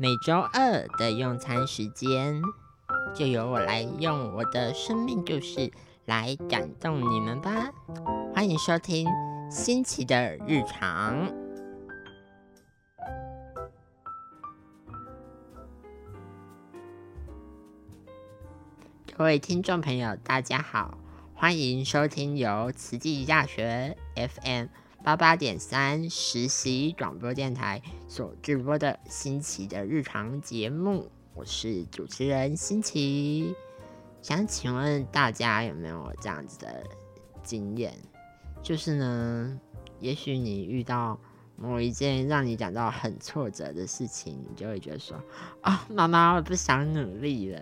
[0.00, 2.40] 每周二的用餐时间，
[3.14, 5.70] 就由我来用我的生命故事
[6.06, 7.70] 来感动你们吧。
[8.34, 9.06] 欢迎收听
[9.50, 11.30] 新奇的日常。
[19.14, 20.96] 各位听众朋友，大家好，
[21.34, 24.68] 欢迎收听由慈济大学 FM。
[25.02, 33.54] 八八点三实习广播电台所直播的新奇的日常节目，我是主持人新奇。
[34.20, 36.84] 想请问大家有没有这样子的
[37.42, 37.94] 经验？
[38.62, 39.58] 就是呢，
[40.00, 41.18] 也许你遇到
[41.56, 45.18] 某一件让你感到很挫折的事情，你就会觉得说
[45.62, 47.60] ：“啊，妈妈，我不想努力了。”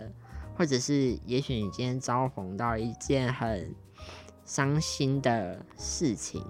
[0.57, 3.73] 或者是，也许你今天遭逢到一件很
[4.43, 6.43] 伤心的事情。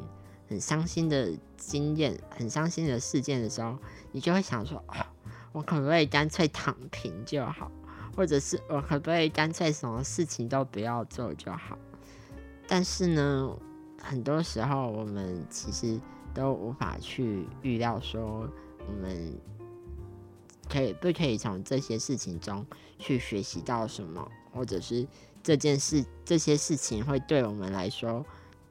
[0.49, 3.77] 很伤心的经验，很伤心的事件的时候，
[4.11, 5.05] 你就会想说：哦，
[5.51, 7.71] 我可不可以干脆躺平就好？
[8.15, 11.77] 或者是我可不可以干脆什么事情都不要做就好？
[12.67, 13.55] 但是呢，
[14.01, 16.01] 很多时候我们其实
[16.33, 18.49] 都无法去预料说，
[18.87, 19.39] 我们
[20.67, 22.65] 可以不可以从这些事情中
[22.97, 25.07] 去学习到什么，或者是
[25.43, 28.25] 这件事这些事情会对我们来说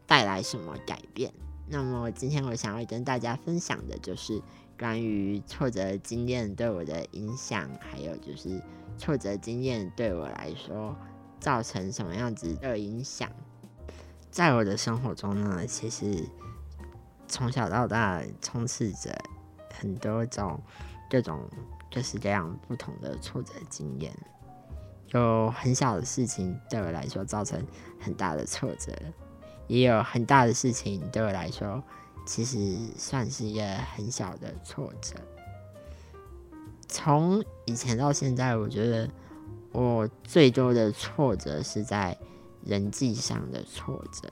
[0.07, 1.33] 带来什么改变？
[1.71, 4.41] 那么今天我想要跟大家分享的就是
[4.79, 8.61] 关于挫折经验对我的影响，还有就是
[8.97, 10.97] 挫折经验对我来说
[11.39, 13.31] 造成什么样子的影响。
[14.31, 16.27] 在我的生活中呢，其实
[17.27, 19.15] 从小到大充斥着
[19.75, 20.59] 很多种
[21.11, 21.49] 各种
[21.93, 24.11] 各式各样不同的挫折经验，
[25.09, 27.63] 有很小的事情对我来说造成
[28.01, 28.93] 很大的挫折。
[29.69, 31.83] 也有很大的事情对我来说，
[32.27, 33.63] 其实算是一个
[33.95, 35.15] 很小的挫折。
[36.89, 39.09] 从以前到现在，我觉得
[39.73, 42.17] 我最多的挫折是在
[42.65, 44.29] 人际上的挫折。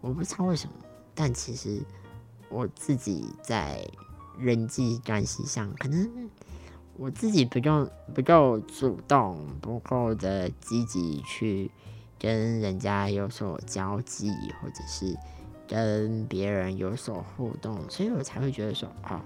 [0.00, 0.72] 我不知道为什么，
[1.14, 1.80] 但其实
[2.48, 3.86] 我自己在
[4.36, 6.28] 人际关系上，可能
[6.96, 11.70] 我自己不够不够主动，不够的积极去。
[12.20, 15.16] 跟人家有所交际，或者是
[15.66, 19.18] 跟别人有所互动，所以我才会觉得说，哦，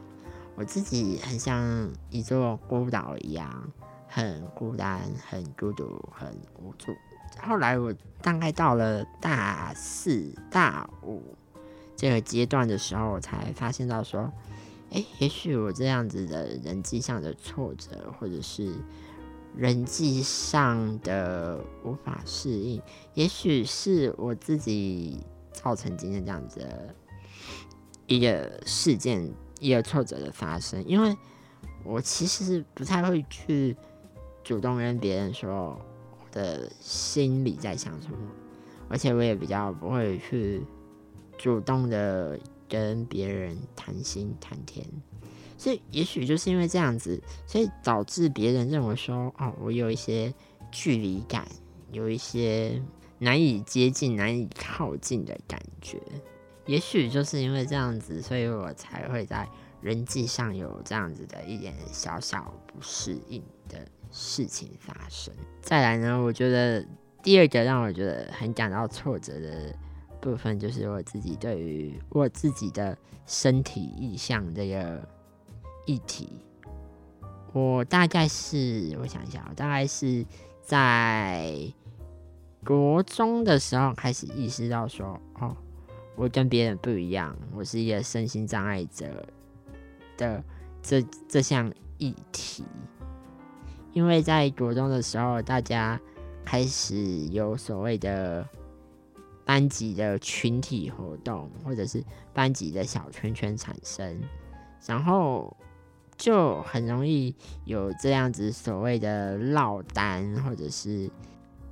[0.55, 3.73] 我自己很像一座孤岛一样，
[4.07, 6.29] 很孤单、很孤独、很
[6.63, 6.95] 无助。
[7.43, 11.21] 后来我大概到了大四、大五
[11.97, 14.33] 这个阶段的时候，我才发现到说，
[14.93, 18.73] 哎，也许我这样子的人际上的挫折，或者是。
[19.57, 22.83] 人际上的无法适应，
[23.15, 25.19] 也许是我自己
[25.53, 26.95] 造成今天这样子的
[28.07, 30.85] 一个事件，一个挫折的发生。
[30.85, 31.17] 因为
[31.85, 33.77] 我其实不太会去
[34.43, 35.79] 主动跟别人说
[36.11, 38.17] 我的心里在想什么，
[38.89, 40.63] 而且我也比较不会去
[41.39, 42.39] 主动的
[42.69, 44.85] 跟别人谈心谈天。
[45.57, 50.35] 所以，也许就是因为这样子，所以导致别人认为说，哦，我有一些
[50.71, 51.47] 距离感，
[51.93, 52.83] 有一些
[53.21, 56.01] 难以接近、难以靠近的感觉。
[56.67, 59.49] 也许就是因为这样子，所以我才会在
[59.81, 63.79] 人际上有这样子的一点小小不适应的
[64.11, 65.33] 事情发生。
[65.63, 66.85] 再来呢，我觉得
[67.23, 69.75] 第二个让我觉得很感到挫折的
[70.21, 75.09] 部分，就是我自己对于我自己的身体意向这个。
[75.87, 76.29] 议题，
[77.53, 80.25] 我大概是我想一下，我大概是
[80.63, 81.71] 在
[82.65, 85.55] 国中的时候开始意识到说，哦，
[86.17, 89.27] 我跟别人不一样，我是一个身心障碍者
[90.17, 90.43] 的
[90.83, 92.65] 这这项议题。
[93.93, 96.01] 因为在国中的时候，大家
[96.47, 96.97] 开始
[97.27, 98.49] 有所谓的
[99.45, 102.03] 班级的群体活动，或者是
[102.33, 104.19] 班级的小圈圈产生，
[104.87, 105.55] 然后。
[106.17, 107.35] 就很容易
[107.65, 111.11] 有这样子所谓的落单，或者是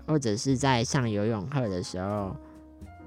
[0.06, 2.36] 或者是在上游泳课的时候，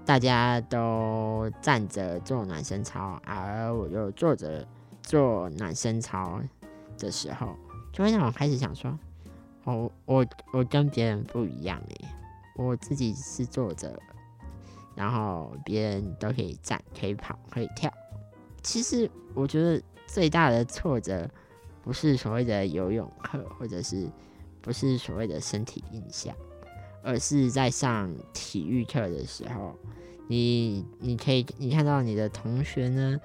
[0.05, 4.65] 大家都站着做暖身操，而我又坐着
[5.03, 6.41] 做暖身操
[6.97, 7.55] 的时候，
[7.91, 8.97] 就会让我开始想说：
[9.65, 12.05] 我我我跟别人不一样诶，
[12.55, 13.99] 我自己是坐着，
[14.95, 17.91] 然后别人都可以站、可以跑、可以跳。
[18.63, 19.81] 其实我觉得。
[20.07, 21.29] 最大的挫折，
[21.83, 24.09] 不是所谓的游泳课，或者是
[24.61, 26.35] 不是所谓的身体印象，
[27.03, 29.75] 而是在上体育课的时候，
[30.27, 33.19] 你你可以你看到你的同学呢，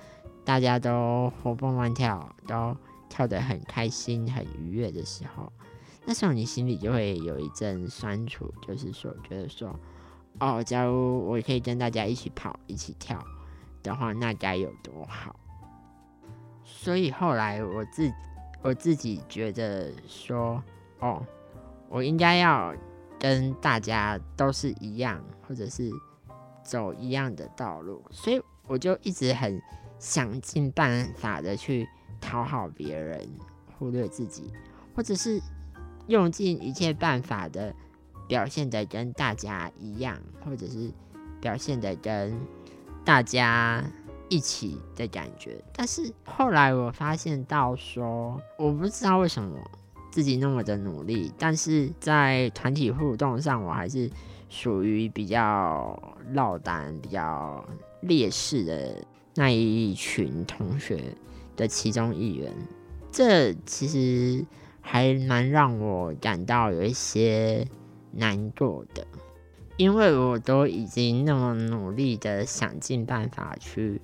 [0.44, 2.76] 大家都活蹦乱跳，都
[3.08, 5.50] 跳得很开心、很愉悦的时候，
[6.04, 9.74] 那时候你心里就会有一阵酸楚，就是说觉得说，
[10.40, 13.24] 哦，假如我可以跟大家一起跑、一起跳
[13.82, 15.34] 的话，那该有多好。
[16.72, 18.10] 所以后来我自
[18.62, 20.62] 我自己觉得说，
[20.98, 21.22] 哦，
[21.88, 22.74] 我应该要
[23.18, 25.90] 跟大家都是一样，或者是
[26.62, 29.60] 走一样的道路，所以我就一直很
[29.98, 31.86] 想尽办法的去
[32.18, 33.28] 讨好别人，
[33.78, 34.50] 忽略自己，
[34.94, 35.38] 或者是
[36.06, 37.74] 用尽一切办法的
[38.26, 40.90] 表现的跟大家一样，或者是
[41.42, 42.38] 表现的跟
[43.04, 43.84] 大家。
[44.30, 49.58] 一起的感觉，但是后来我发现到说，我不知道为什么
[50.12, 54.08] 自己那么的努力，但是在团体互动上，我还是
[54.48, 57.64] 属于比较落单、比较
[58.02, 59.04] 劣势的
[59.34, 61.02] 那一群同学
[61.56, 62.54] 的其中一员。
[63.10, 64.46] 这其实
[64.80, 67.66] 还蛮让我感到有一些
[68.12, 69.04] 难过的，
[69.76, 74.00] 因为我都已经那么努力的想尽办法去。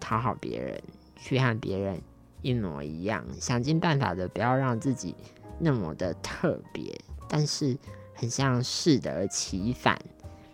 [0.00, 0.82] 讨好别人，
[1.16, 2.00] 去和别人
[2.42, 5.14] 一模一样，想尽办法的不要让自己
[5.58, 6.98] 那么的特别，
[7.28, 7.76] 但是
[8.14, 9.98] 很像适得其反，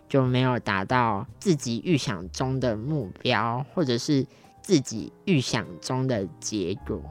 [0.09, 4.27] 就没有达到自己预想中的目标，或者是
[4.61, 7.01] 自己预想中的结果。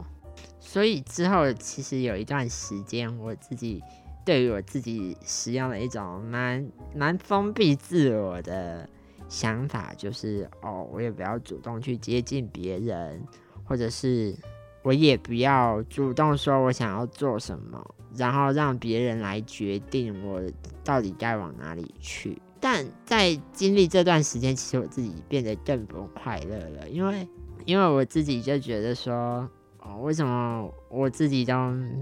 [0.61, 3.83] 所以之后其实有一段时间，我自己
[4.25, 8.89] 对于我自己使用了一种蛮蛮封闭自我的。
[9.29, 13.23] 想法就是哦，我也不要主动去接近别人，
[13.65, 14.35] 或者是
[14.83, 20.41] 我也不要主动说我想要做什么，然后让别人来决定我
[20.85, 22.41] 到底该往哪里去。
[22.61, 27.29] 但在经历这段时间，其实我自己变得更不快乐了，因为
[27.65, 29.49] 因为我自己就觉得说，
[29.81, 31.55] 哦，为什么我自己都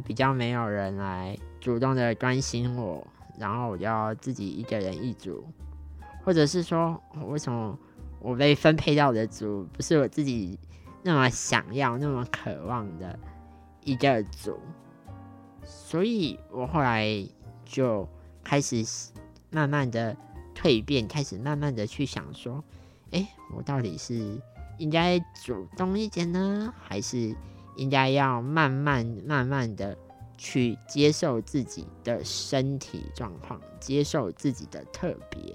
[0.05, 3.05] 比较没有人来主动的关心我，
[3.38, 5.44] 然后我就要自己一个人一组。
[6.25, 7.79] 或者是说，为什么
[8.19, 10.59] 我被分配到的组不是我自己
[11.03, 13.19] 那么想要、那么渴望的
[13.82, 14.59] 一个组？
[15.65, 17.06] 所以我后来
[17.65, 18.09] 就
[18.43, 18.85] 开始
[19.50, 20.17] 慢慢的
[20.55, 22.65] 蜕变，开始慢慢的去想说，
[23.11, 24.41] 哎，我到底是
[24.79, 27.35] 应该主动一点呢，还是
[27.76, 29.97] 应该要慢慢慢慢的
[30.37, 35.55] 去接受自己的身体状况，接受自己的特别？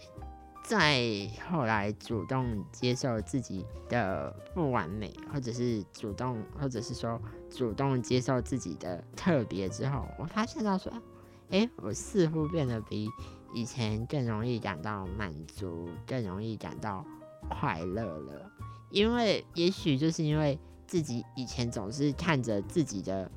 [0.69, 7.19] 在后来主动接受自己的不完美，或者是主动，或者是说
[7.49, 10.93] 主动接受自己的特别之后，我发现到说，
[11.49, 13.09] 哎，我似乎变得比
[13.51, 17.03] 以前更容易感到满足，更容易感到
[17.49, 18.51] 快乐了。
[18.91, 23.31] 因为也许就是因为自己以前总是看着自己的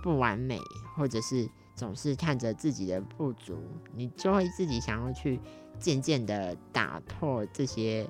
[0.00, 0.60] 不完美，
[0.94, 3.58] 或者是总是看着自己的不足，
[3.96, 5.40] 你就会自己想要去。
[5.78, 8.08] 渐渐的打破这些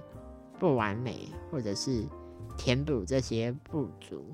[0.58, 2.04] 不完美，或者是
[2.56, 4.24] 填补这些不足，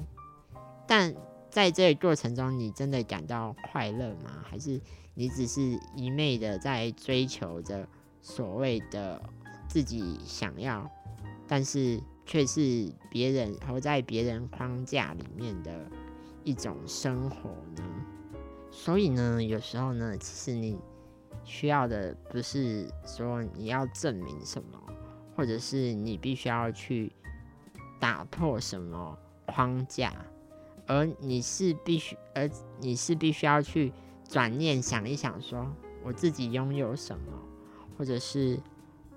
[0.86, 1.14] 但
[1.50, 4.42] 在这个过程中，你真的感到快乐吗？
[4.44, 4.80] 还是
[5.14, 7.86] 你只是一昧的在追求着
[8.22, 9.22] 所谓的
[9.68, 10.90] 自己想要，
[11.46, 15.90] 但是却是别人活在别人框架里面的
[16.42, 17.82] 一种生活呢？
[18.70, 20.78] 所以呢，有时候呢，其实你。
[21.44, 24.80] 需要的不是说你要证明什么，
[25.36, 27.12] 或者是你必须要去
[28.00, 30.12] 打破什么框架，
[30.86, 32.48] 而你是必须，而
[32.80, 33.92] 你是必须要去
[34.28, 35.70] 转念想一想，说
[36.02, 37.24] 我自己拥有什么，
[37.96, 38.60] 或者是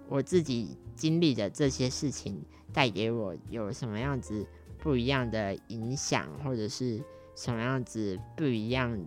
[0.08, 2.44] 我自己经历的这些事情
[2.74, 4.46] 带给我有什么样子
[4.80, 7.02] 不一样的影响，或者是
[7.36, 9.00] 什么样子不一样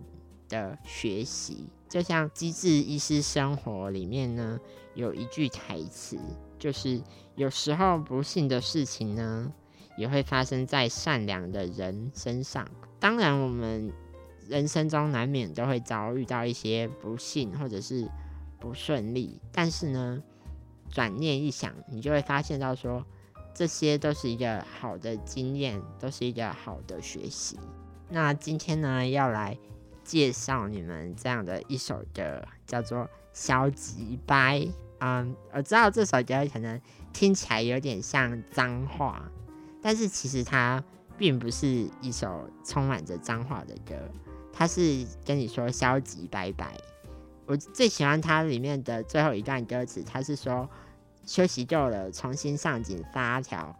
[0.47, 1.67] 的学习。
[1.91, 4.57] 就像《机智医师生活》里面呢，
[4.93, 6.17] 有一句台词，
[6.57, 7.01] 就是
[7.35, 9.51] 有时候不幸的事情呢，
[9.97, 12.65] 也会发生在善良的人身上。
[12.97, 13.91] 当然，我们
[14.47, 18.09] 人生中难免都会遭遇到一些不幸或者是
[18.57, 20.23] 不顺利，但是呢，
[20.89, 23.05] 转念一想，你就会发现到说，
[23.53, 27.59] 这些都是一个好的经验，都是一个好的学习。
[28.07, 29.57] 那今天呢，要来。
[30.11, 32.99] 介绍你们这样的一首歌，叫做
[33.31, 34.59] 《消极掰》。
[34.99, 36.81] 嗯，我知道这首歌可能
[37.13, 39.31] 听起来有点像脏话，
[39.81, 40.83] 但是其实它
[41.17, 43.95] 并不是一首充满着脏话的歌，
[44.51, 46.75] 它是跟你说消极拜拜。
[47.45, 50.69] 我最喜欢它里面的最后一段歌词，它是说
[51.25, 53.73] 休息够了，重新上紧发条，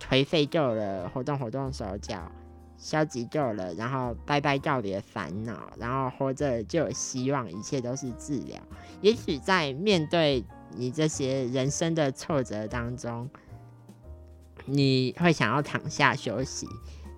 [0.00, 2.32] 颓废够了，活动活动手脚。
[2.78, 8.56] 消极够了，然后拜拜告别烦恼，然后活着就有希望，一切都是治疗。
[9.00, 10.44] 也许在面对
[10.76, 13.28] 你这些人生的挫折当中，
[14.64, 16.68] 你会想要躺下休息，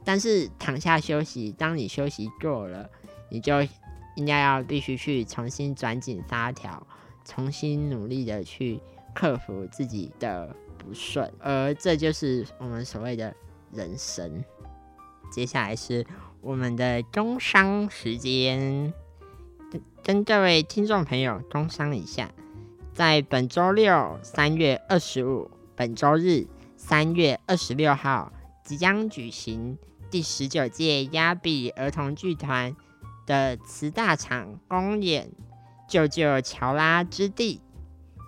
[0.02, 2.88] 但是躺下休息，当你休息够了，
[3.28, 3.62] 你就
[4.16, 6.86] 应该要必须去重新转紧发条，
[7.24, 8.80] 重新努力的去
[9.14, 13.34] 克服自己的不顺，而这就是我们所谓的
[13.72, 14.42] 人生。
[15.30, 16.04] 接下来是
[16.40, 18.92] 我们的中商时间，
[19.70, 22.32] 跟跟各位听众朋友中商一下，
[22.92, 26.46] 在本周六三月二十五，本周日
[26.76, 28.32] 三月二十六号
[28.64, 29.78] 即将举行
[30.10, 32.74] 第十九届亚比儿童剧团
[33.24, 35.26] 的慈大场公演
[35.88, 37.60] 《救救乔拉之地》，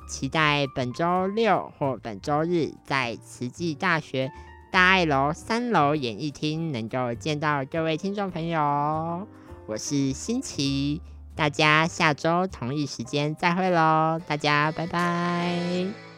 [0.09, 4.31] 期待本周六或本周日在慈济大学。
[4.73, 9.29] 大爱楼三楼演艺厅能够见到各位听众朋友，
[9.67, 11.03] 我是新奇，
[11.37, 16.12] 大家下周同一时间再会喽，大家拜拜。